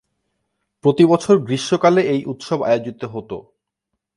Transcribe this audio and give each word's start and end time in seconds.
প্রতি 0.83 1.03
বছর 1.05 1.35
গ্রীষ্মকালে 1.39 2.01
এই 2.13 2.21
উৎসব 2.25 2.59
আয়োজিত 2.63 3.01
হত। 3.13 3.31